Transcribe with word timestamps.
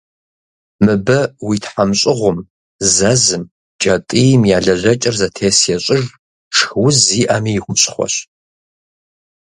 Мыбы 0.83 1.19
уи 1.47 1.57
тхьэмщӏыгъум, 1.63 2.37
зэзым, 2.95 3.43
кӏэтӏийм 3.81 4.41
я 4.55 4.57
лэжьэкӏэр 4.65 5.15
зэтес 5.19 5.59
ещӏыж, 5.75 6.03
шхыуз 6.55 6.95
зиӏэми 7.07 7.51
и 7.57 7.61
хущхъуэщ. 7.63 8.15